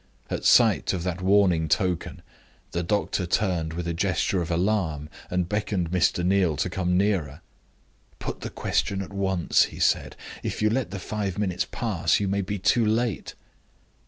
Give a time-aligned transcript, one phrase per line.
[0.31, 2.23] At sight of that warning token,
[2.71, 6.25] the doctor turned with a gesture of alarm, and beckoned Mr.
[6.25, 7.41] Neal to come nearer.
[8.17, 12.27] "Put the question at once," he said; "if you let the five minutes pass, you
[12.27, 13.35] may be too late."